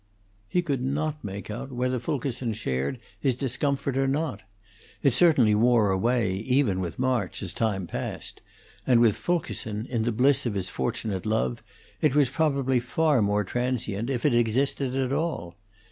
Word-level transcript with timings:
He 0.49 0.63
could 0.63 0.81
not 0.81 1.23
make 1.23 1.51
out 1.51 1.71
whether 1.71 1.99
Fulkerson 1.99 2.53
shared 2.53 2.97
his 3.19 3.35
discomfort 3.35 3.95
or 3.97 4.07
not. 4.07 4.41
It 5.03 5.13
certainly 5.13 5.53
wore 5.53 5.91
away, 5.91 6.37
even 6.37 6.79
with 6.79 6.97
March, 6.97 7.43
as 7.43 7.53
time 7.53 7.85
passed, 7.85 8.41
and 8.87 8.99
with 8.99 9.15
Fulkerson, 9.15 9.85
in 9.85 10.01
the 10.01 10.11
bliss 10.11 10.47
of 10.47 10.55
his 10.55 10.69
fortunate 10.71 11.27
love, 11.27 11.61
it 12.01 12.15
was 12.15 12.31
probably 12.31 12.79
far 12.79 13.21
more 13.21 13.43
transient, 13.43 14.09
if 14.09 14.25
it 14.25 14.33
existed 14.33 14.95
at 14.95 15.13
all. 15.13 15.53